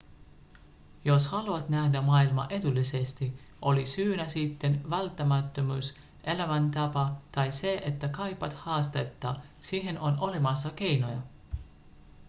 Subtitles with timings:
[1.05, 9.35] jos haluat nähdä maailmaa edullisesti oli syynä sitten välttämättömyys elämäntapa tai se että kaipaat haastetta
[9.59, 11.19] siihen on olemassa keinoja